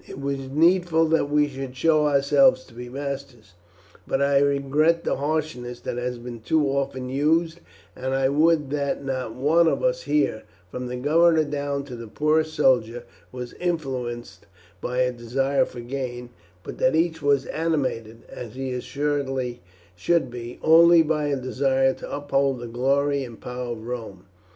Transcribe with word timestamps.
It 0.07 0.19
was 0.19 0.39
needful 0.49 1.05
that 1.09 1.29
we 1.29 1.47
should 1.47 1.75
show 1.77 2.07
ourselves 2.07 2.63
to 2.63 2.73
be 2.73 2.89
masters; 2.89 3.53
but 4.07 4.19
I 4.19 4.39
regret 4.39 5.03
the 5.03 5.17
harshness 5.17 5.79
that 5.81 5.97
has 5.97 6.17
been 6.17 6.39
too 6.41 6.65
often 6.69 7.07
used, 7.07 7.59
and 7.95 8.15
I 8.15 8.27
would 8.27 8.71
that 8.71 9.05
not 9.05 9.35
one 9.35 9.67
of 9.67 9.83
us 9.83 10.01
here, 10.01 10.41
from 10.71 10.87
the 10.87 10.95
governor 10.95 11.43
down 11.43 11.83
to 11.83 11.95
the 11.95 12.07
poorest 12.07 12.55
soldier, 12.55 13.03
was 13.31 13.53
influenced 13.59 14.47
by 14.81 15.01
a 15.01 15.11
desire 15.11 15.65
for 15.65 15.81
gain, 15.81 16.31
but 16.63 16.79
that 16.79 16.95
each 16.95 17.21
was 17.21 17.45
animated, 17.45 18.23
as 18.27 18.55
he 18.55 18.73
assuredly 18.73 19.61
should 19.95 20.31
be, 20.31 20.57
only 20.63 21.03
by 21.03 21.25
a 21.27 21.35
desire 21.35 21.93
to 21.93 22.11
uphold 22.11 22.57
the 22.57 22.65
glory 22.65 23.23
and 23.23 23.39
power 23.39 23.73
of 23.73 23.85
Rome. 23.85 24.25